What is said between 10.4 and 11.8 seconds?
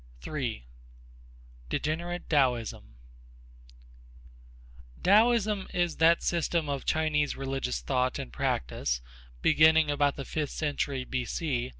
century B. C.